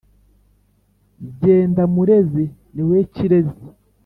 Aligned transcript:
Jyenda 1.39 1.83
murezi 1.93 2.45
ni 2.73 2.81
wowe 2.87 2.99
kirêzi! 3.13 3.61